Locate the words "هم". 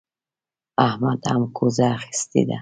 1.31-1.41